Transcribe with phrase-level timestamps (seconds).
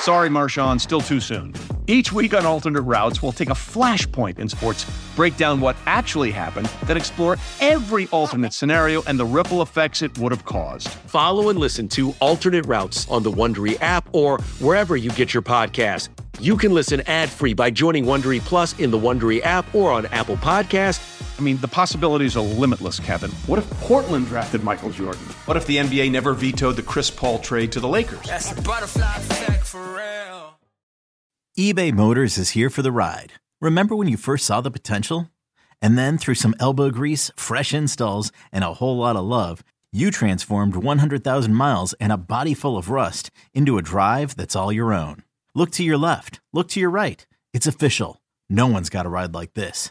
[0.00, 1.52] Sorry, Marshawn, still too soon.
[1.86, 6.30] Each week on Alternate Routes, we'll take a flashpoint in sports, break down what actually
[6.30, 10.88] happened, then explore every alternate scenario and the ripple effects it would have caused.
[10.88, 15.42] Follow and listen to Alternate Routes on the Wondery app or wherever you get your
[15.42, 16.08] podcasts.
[16.38, 20.38] You can listen ad-free by joining Wondery Plus in the Wondery app or on Apple
[20.38, 21.09] Podcast.
[21.40, 23.30] I mean, the possibilities are limitless, Kevin.
[23.46, 25.22] What if Portland drafted Michael Jordan?
[25.46, 28.26] What if the NBA never vetoed the Chris Paul trade to the Lakers?
[28.26, 30.58] That's a butterfly effect for real
[31.58, 33.32] eBay Motors is here for the ride.
[33.58, 35.30] Remember when you first saw the potential?
[35.80, 40.10] And then through some elbow grease, fresh installs, and a whole lot of love, you
[40.10, 44.92] transformed 100,000 miles and a body full of rust into a drive that's all your
[44.92, 45.22] own.
[45.54, 47.26] Look to your left, look to your right.
[47.54, 48.20] It's official.
[48.50, 49.90] No one's got a ride like this.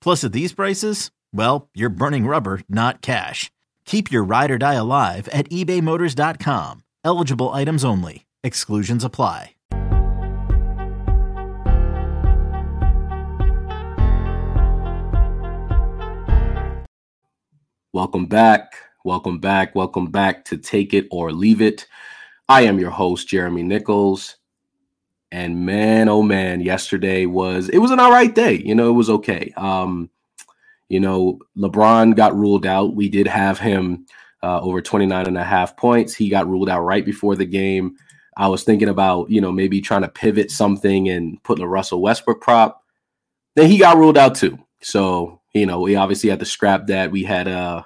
[0.00, 3.50] Plus, at these prices, well, you're burning rubber, not cash.
[3.84, 6.82] Keep your ride or die alive at ebaymotors.com.
[7.04, 8.26] Eligible items only.
[8.42, 9.56] Exclusions apply.
[17.96, 18.74] Welcome back.
[19.06, 19.74] Welcome back.
[19.74, 21.86] Welcome back to Take It or Leave It.
[22.46, 24.36] I am your host, Jeremy Nichols.
[25.32, 28.54] And man, oh man, yesterday was it was an all right day.
[28.54, 29.52] You know, it was okay.
[29.56, 30.10] Um,
[30.88, 32.94] you know, LeBron got ruled out.
[32.94, 34.06] We did have him
[34.42, 36.14] uh, over 29 and a half points.
[36.14, 37.96] He got ruled out right before the game.
[38.36, 42.02] I was thinking about, you know, maybe trying to pivot something and put the Russell
[42.02, 42.82] Westbrook prop.
[43.56, 44.58] Then he got ruled out too.
[44.80, 47.10] So you know, we obviously had to scrap that.
[47.10, 47.82] We had uh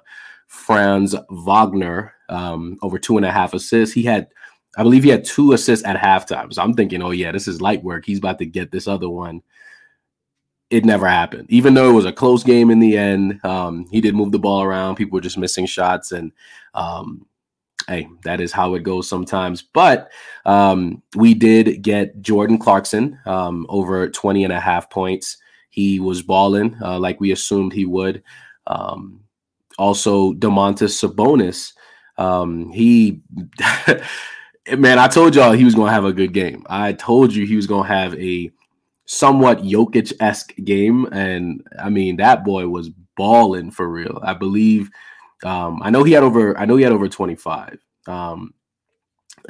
[0.49, 3.95] Franz Wagner um, over two and a half assists.
[3.95, 4.27] He had,
[4.77, 6.53] I believe, he had two assists at halftime.
[6.53, 8.05] So I'm thinking, oh yeah, this is light work.
[8.07, 9.43] He's about to get this other one.
[10.71, 11.51] It never happened.
[11.51, 14.39] Even though it was a close game in the end, um, he did move the
[14.39, 14.95] ball around.
[14.95, 16.31] People were just missing shots, and
[16.75, 17.27] um,
[17.89, 19.63] hey, that is how it goes sometimes.
[19.63, 20.11] But
[20.47, 25.39] um, we did get Jordan Clarkson um, over 20 and a half points.
[25.71, 28.23] He was balling uh, like we assumed he would.
[28.69, 29.21] Um,
[29.79, 31.73] also, Domantas Sabonis.
[32.17, 33.23] Um, he,
[34.79, 36.65] man, I told y'all he was going to have a good game.
[36.69, 38.51] I told you he was going to have a
[39.07, 44.21] somewhat Jokic esque game, and I mean that boy was balling for real.
[44.23, 44.91] I believe.
[45.43, 46.57] Um, I know he had over.
[46.59, 47.79] I know he had over twenty five.
[48.07, 48.55] Um,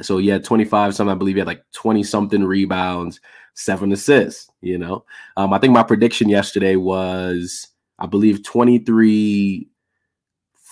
[0.01, 1.11] so he had 25 something.
[1.11, 3.19] I believe he had like 20 something rebounds,
[3.53, 4.49] seven assists.
[4.61, 5.05] You know,
[5.37, 7.67] um, I think my prediction yesterday was,
[7.99, 9.67] I believe, 23,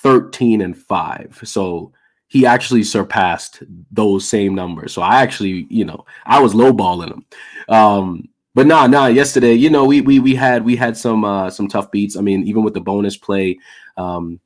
[0.02, 1.40] 13, and five.
[1.44, 1.92] So
[2.30, 4.94] he actually surpassed those same numbers.
[4.94, 7.26] So I actually, you know, I was lowballing him.
[7.68, 9.08] Um, but nah, nah.
[9.08, 12.16] Yesterday, you know, we we we had we had some uh, some tough beats.
[12.16, 13.58] I mean, even with the bonus play,
[13.98, 14.40] um,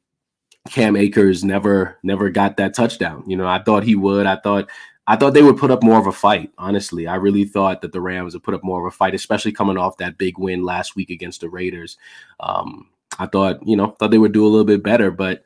[0.69, 3.23] Cam Akers never never got that touchdown.
[3.27, 4.25] You know, I thought he would.
[4.25, 4.69] I thought
[5.05, 6.51] I thought they would put up more of a fight.
[6.57, 9.51] Honestly, I really thought that the Rams would put up more of a fight, especially
[9.51, 11.97] coming off that big win last week against the Raiders.
[12.39, 12.89] Um,
[13.19, 15.44] I thought, you know, thought they would do a little bit better, but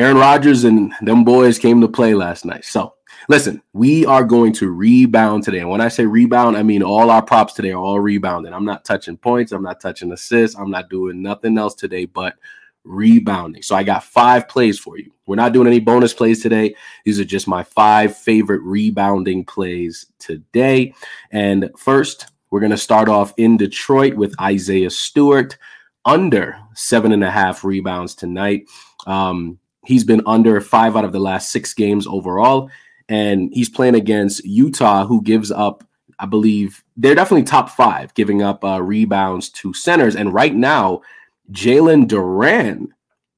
[0.00, 2.64] Aaron Rodgers and them boys came to play last night.
[2.64, 2.94] So
[3.28, 5.58] listen, we are going to rebound today.
[5.58, 8.54] And when I say rebound, I mean all our props today are all rebounding.
[8.54, 9.52] I'm not touching points.
[9.52, 10.56] I'm not touching assists.
[10.56, 12.36] I'm not doing nothing else today but
[12.82, 13.60] rebounding.
[13.60, 15.12] So I got five plays for you.
[15.26, 16.74] We're not doing any bonus plays today.
[17.04, 20.94] These are just my five favorite rebounding plays today.
[21.30, 25.58] And first, we're going to start off in Detroit with Isaiah Stewart
[26.06, 28.64] under seven and a half rebounds tonight.
[29.06, 32.70] Um, he's been under five out of the last six games overall.
[33.08, 35.82] And he's playing against Utah, who gives up,
[36.18, 40.14] I believe, they're definitely top five, giving up uh, rebounds to centers.
[40.14, 41.00] And right now,
[41.50, 42.88] Jalen Duren,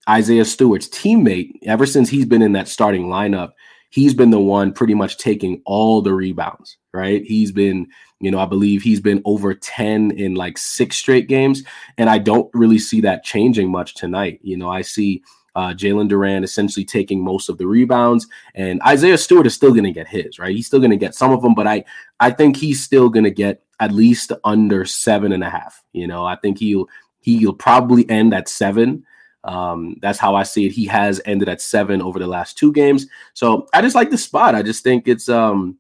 [0.08, 3.52] Isaiah Stewart's teammate, ever since he's been in that starting lineup,
[3.88, 7.22] he's been the one pretty much taking all the rebounds, right?
[7.24, 7.86] He's been,
[8.20, 11.62] you know, I believe he's been over 10 in like six straight games.
[11.98, 14.40] And I don't really see that changing much tonight.
[14.42, 15.22] You know, I see
[15.54, 19.84] uh, Jalen Duren essentially taking most of the rebounds, and Isaiah Stewart is still going
[19.84, 20.54] to get his right.
[20.54, 21.84] He's still going to get some of them, but I
[22.20, 25.82] I think he's still going to get at least under seven and a half.
[25.93, 26.88] You know, I think he'll
[27.20, 29.04] he'll probably end at seven.
[29.44, 30.72] Um, that's how I see it.
[30.72, 33.06] He has ended at seven over the last two games.
[33.34, 34.55] So I just like the spot.
[34.55, 35.78] I just think it's um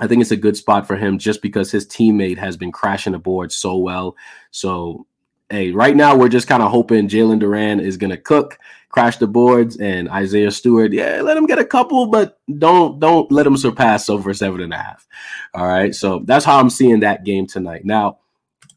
[0.00, 3.12] I think it's a good spot for him just because his teammate has been crashing
[3.12, 4.16] the board so well.
[4.50, 5.06] So
[5.50, 8.58] hey, right now we're just kind of hoping Jalen Duren is gonna cook,
[8.88, 13.30] crash the boards, and Isaiah Stewart, yeah, let him get a couple, but don't don't
[13.32, 15.06] let him surpass over seven and a half.
[15.54, 17.84] All right, so that's how I'm seeing that game tonight.
[17.84, 18.18] Now,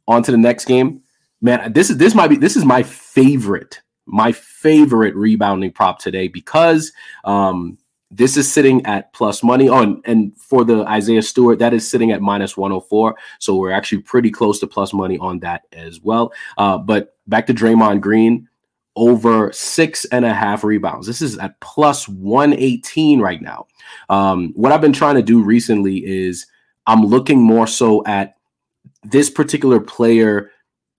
[0.07, 1.03] on to the next game,
[1.41, 1.73] man.
[1.73, 6.91] This is this might be this is my favorite my favorite rebounding prop today because
[7.23, 7.77] um,
[8.11, 9.69] this is sitting at plus money.
[9.69, 13.15] on, and, and, for the Isaiah Stewart, that is sitting at minus 104.
[13.39, 16.33] So we're actually pretty close to plus money on that as well.
[16.57, 18.49] Uh, but back to Draymond Green,
[18.97, 21.07] over six and a half rebounds.
[21.07, 23.67] This is at plus 118 right now.
[24.09, 26.45] Um, what I've been trying to do recently is
[26.87, 28.35] I'm looking more so at
[29.03, 30.51] this particular player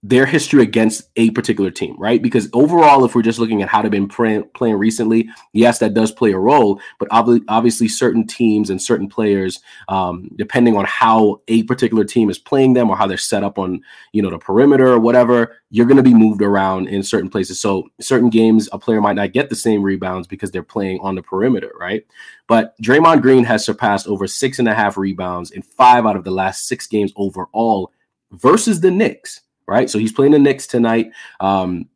[0.05, 2.21] their history against a particular team, right?
[2.21, 5.95] Because overall, if we're just looking at how they've been playing, playing recently, yes, that
[5.95, 6.81] does play a role.
[6.99, 12.31] But ob- obviously, certain teams and certain players, um, depending on how a particular team
[12.31, 13.81] is playing them or how they're set up on,
[14.13, 17.61] you know, the perimeter or whatever, you're going to be moved around in certain places.
[17.61, 21.15] So certain games, a player might not get the same rebounds because they're playing on
[21.15, 22.05] the perimeter, right?
[22.49, 26.25] But Draymond Green has surpassed over six and a half rebounds in five out of
[26.25, 27.93] the last six games overall
[28.33, 29.89] versus the Knicks right?
[29.89, 31.13] So he's playing the Knicks tonight.
[31.41, 31.89] Um,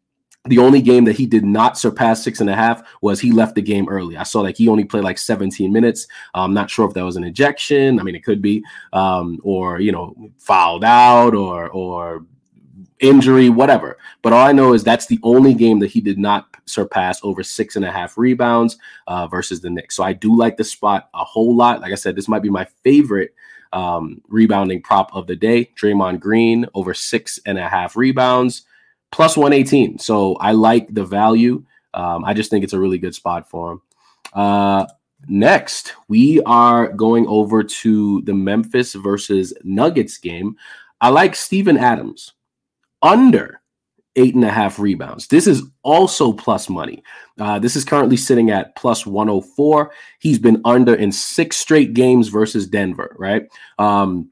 [0.47, 3.55] the only game that he did not surpass six and a half was he left
[3.55, 4.17] the game early.
[4.17, 6.07] I saw like he only played like 17 minutes.
[6.35, 7.99] I'm not sure if that was an ejection.
[7.99, 12.25] I mean, it could be, um, or you know, fouled out, or or
[13.01, 13.99] injury, whatever.
[14.23, 17.43] But all I know is that's the only game that he did not surpass over
[17.43, 19.97] six and a half rebounds uh, versus the Knicks.
[19.97, 21.81] So I do like the spot a whole lot.
[21.81, 23.35] Like I said, this might be my favorite
[23.73, 25.71] um, rebounding prop of the day.
[25.81, 28.65] Draymond Green over six and a half rebounds,
[29.13, 29.99] plus 118.
[29.99, 31.65] So I like the value.
[31.95, 33.83] Um, I just think it's a really good spot for him.
[34.33, 34.87] Uh,
[35.29, 40.57] next, we are going over to the Memphis versus Nuggets game.
[41.01, 42.33] I like Steven Adams
[43.03, 43.61] under
[44.17, 45.29] eight and a half rebounds.
[45.29, 47.03] This is also plus money.
[47.39, 49.93] Uh, this is currently sitting at plus 104.
[50.19, 53.47] He's been under in six straight games versus Denver, right?
[53.79, 54.31] Um,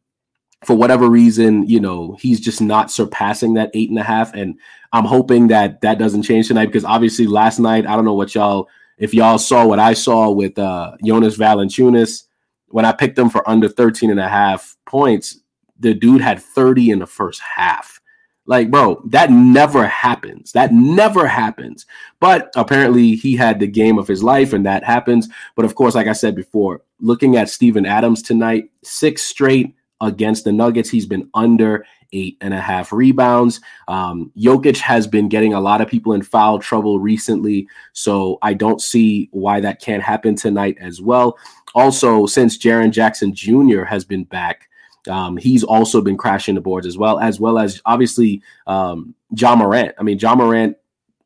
[0.64, 4.32] for whatever reason, you know, he's just not surpassing that eight and a half.
[4.34, 4.58] And
[4.92, 8.34] I'm hoping that that doesn't change tonight because obviously last night, I don't know what
[8.34, 12.24] y'all, if y'all saw what I saw with uh, Jonas Valanciunas,
[12.68, 15.40] when I picked him for under 13 and a half points,
[15.78, 18.00] the dude had 30 in the first half.
[18.46, 20.52] Like, bro, that never happens.
[20.52, 21.86] That never happens.
[22.20, 25.28] But apparently, he had the game of his life, and that happens.
[25.56, 30.44] But of course, like I said before, looking at Steven Adams tonight, six straight against
[30.44, 33.60] the Nuggets, he's been under eight and a half rebounds.
[33.88, 38.54] Um, Jokic has been getting a lot of people in foul trouble recently, so I
[38.54, 41.38] don't see why that can't happen tonight as well.
[41.74, 43.82] Also, since Jaren Jackson Jr.
[43.82, 44.68] has been back,
[45.08, 49.54] um, he's also been crashing the boards as well, as well as obviously um, Ja
[49.54, 49.94] Morant.
[49.98, 50.76] I mean, John Morant,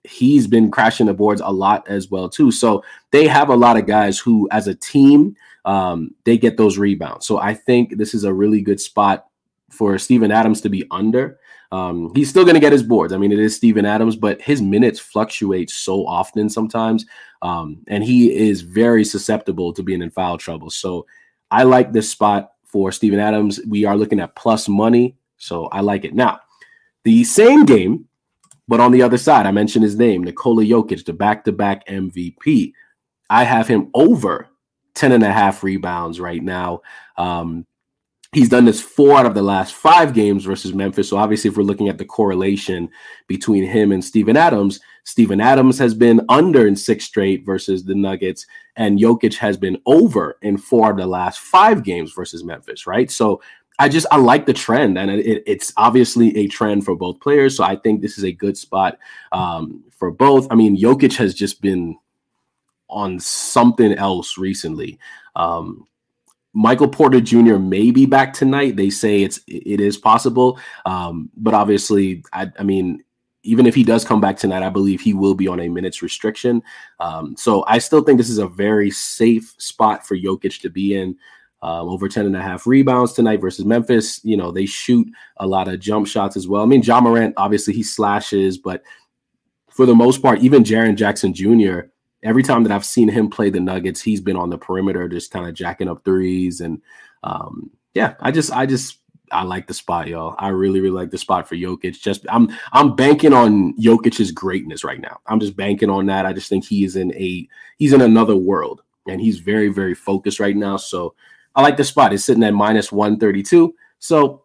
[0.05, 2.51] he's been crashing the boards a lot as well too.
[2.51, 6.79] So they have a lot of guys who, as a team, um, they get those
[6.79, 7.27] rebounds.
[7.27, 9.27] So I think this is a really good spot
[9.71, 11.39] for Steven Adams to be under.
[11.71, 13.13] Um, he's still going to get his boards.
[13.13, 17.05] I mean, it is Steven Adams, but his minutes fluctuate so often sometimes,
[17.43, 20.71] um, and he is very susceptible to being in foul trouble.
[20.71, 21.05] So
[21.51, 23.61] I like this spot for Steven Adams.
[23.67, 26.15] We are looking at plus money, so I like it.
[26.15, 26.41] Now,
[27.05, 28.07] the same game,
[28.69, 32.73] but on the other side, I mentioned his name, Nikola Jokic, the back-to-back MVP.
[33.31, 34.49] I have him over
[34.95, 36.83] 10 and a half rebounds right now.
[37.17, 37.67] Um,
[38.33, 41.09] He's done this four out of the last five games versus Memphis.
[41.09, 42.91] So obviously, if we're looking at the correlation
[43.27, 47.95] between him and Steven Adams, Steven Adams has been under in six straight versus the
[47.95, 48.45] Nuggets,
[48.77, 52.87] and Jokic has been over in four of the last five games versus Memphis.
[52.87, 53.11] Right.
[53.11, 53.41] So
[53.79, 57.57] I just I like the trend, and it, it's obviously a trend for both players.
[57.57, 58.99] So I think this is a good spot
[59.33, 60.49] um, for both.
[60.51, 61.97] I mean, Jokic has just been
[62.91, 64.99] on something else recently.
[65.37, 65.87] Um,
[66.55, 67.57] Michael Porter Jr.
[67.57, 68.77] may be back tonight.
[68.77, 73.05] They say it's it is possible, um, but obviously, I, I mean,
[73.43, 76.03] even if he does come back tonight, I believe he will be on a minutes
[76.03, 76.63] restriction.
[77.01, 80.97] Um, so I still think this is a very safe spot for Jokic to be
[80.97, 81.17] in.
[81.61, 84.21] Um, over 10 and a half rebounds tonight versus Memphis.
[84.25, 86.63] You know, they shoot a lot of jump shots as well.
[86.63, 88.85] I mean, John Morant, obviously, he slashes, but
[89.69, 91.81] for the most part, even Jaren Jackson Jr.,
[92.23, 95.31] every time that I've seen him play the Nuggets, he's been on the perimeter, just
[95.31, 96.61] kind of jacking up threes.
[96.61, 96.83] And
[97.23, 98.99] um, yeah, I just, I just,
[99.31, 100.35] I like the spot, y'all.
[100.39, 102.01] I really, really like the spot for Jokic.
[102.01, 105.21] Just I'm I'm banking on Jokic's greatness right now.
[105.27, 106.27] I'm just banking on that.
[106.27, 107.47] I just think he is in a
[107.77, 110.77] he's in another world and he's very, very focused right now.
[110.77, 111.15] So
[111.55, 112.13] I like the spot.
[112.13, 113.75] It's sitting at minus 132.
[113.99, 114.45] So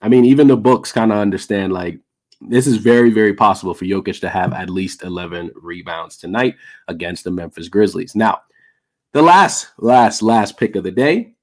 [0.00, 1.98] I mean, even the books kind of understand like
[2.48, 6.56] this is very, very possible for Jokic to have at least 11 rebounds tonight
[6.88, 8.14] against the Memphis Grizzlies.
[8.14, 8.42] Now,
[9.12, 11.34] the last, last, last pick of the day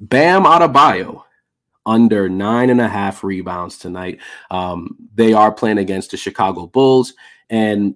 [0.00, 1.24] Bam Adebayo
[1.84, 4.20] under nine and a half rebounds tonight.
[4.50, 7.14] Um, they are playing against the Chicago Bulls,
[7.50, 7.94] and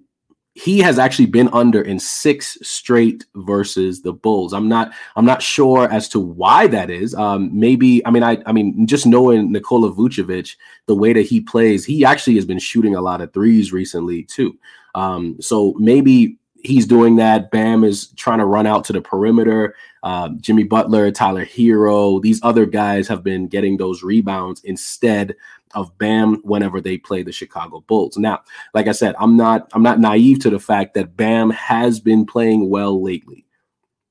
[0.55, 4.53] he has actually been under in six straight versus the Bulls.
[4.53, 7.15] I'm not I'm not sure as to why that is.
[7.15, 10.55] Um, maybe I mean I I mean just knowing Nikola Vucevic,
[10.85, 14.23] the way that he plays, he actually has been shooting a lot of threes recently
[14.23, 14.57] too.
[14.95, 17.51] Um, so maybe he's doing that.
[17.51, 19.75] Bam is trying to run out to the perimeter.
[20.01, 25.35] Um, Jimmy Butler, Tyler Herro, these other guys have been getting those rebounds instead
[25.75, 28.17] of Bam whenever they play the Chicago Bulls.
[28.17, 28.41] Now,
[28.73, 32.25] like I said, I'm not I'm not naive to the fact that Bam has been
[32.25, 33.45] playing well lately.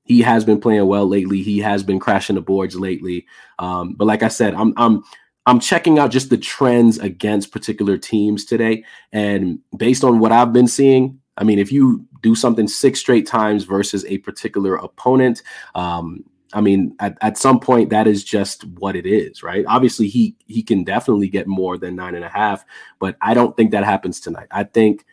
[0.03, 1.41] He has been playing well lately.
[1.41, 3.25] He has been crashing the boards lately.
[3.59, 5.03] Um, but like I said, I'm I'm
[5.45, 10.53] I'm checking out just the trends against particular teams today, and based on what I've
[10.53, 15.41] been seeing, I mean, if you do something six straight times versus a particular opponent,
[15.75, 16.23] um,
[16.53, 19.65] I mean, at, at some point, that is just what it is, right?
[19.67, 22.63] Obviously, he he can definitely get more than nine and a half,
[22.99, 24.47] but I don't think that happens tonight.
[24.51, 25.05] I think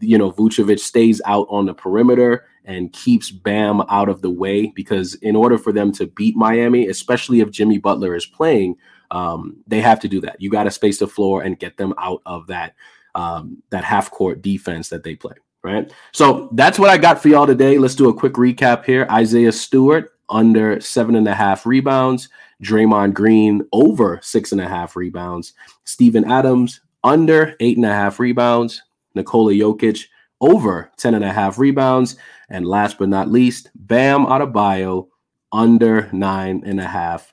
[0.00, 4.66] you know Vucevic stays out on the perimeter and keeps Bam out of the way
[4.66, 8.76] because in order for them to beat Miami, especially if Jimmy Butler is playing,
[9.10, 10.40] um, they have to do that.
[10.40, 12.74] You got to space the floor and get them out of that
[13.14, 15.92] um, that half court defense that they play right?
[16.12, 17.78] So that's what I got for y'all today.
[17.78, 19.06] Let's do a quick recap here.
[19.10, 22.28] Isaiah Stewart under seven and a half rebounds.
[22.62, 25.52] Draymond Green over six and a half rebounds.
[25.84, 28.82] Steven Adams under eight and a half rebounds.
[29.14, 30.06] Nikola Jokic
[30.40, 32.16] over 10 and a half rebounds.
[32.48, 35.08] And last but not least, Bam Adebayo
[35.52, 37.32] under nine and a half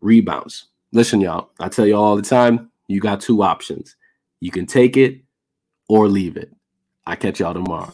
[0.00, 0.66] rebounds.
[0.92, 3.96] Listen, y'all, I tell you all the time, you got two options.
[4.40, 5.22] You can take it
[5.88, 6.52] or leave it.
[7.06, 7.92] I catch y'all tomorrow.